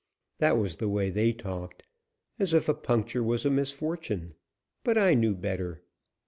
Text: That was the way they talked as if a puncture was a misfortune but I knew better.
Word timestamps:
That 0.39 0.57
was 0.57 0.77
the 0.77 0.89
way 0.89 1.11
they 1.11 1.31
talked 1.31 1.83
as 2.39 2.55
if 2.55 2.67
a 2.67 2.73
puncture 2.73 3.21
was 3.21 3.45
a 3.45 3.51
misfortune 3.51 4.33
but 4.83 4.97
I 4.97 5.13
knew 5.13 5.35
better. 5.35 5.83